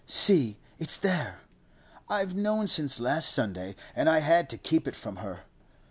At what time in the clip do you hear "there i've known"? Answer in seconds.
0.97-2.67